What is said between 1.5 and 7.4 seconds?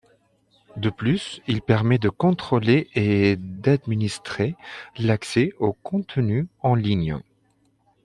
permet de contrôler et d'administrer l'accès aux contenus en ligne.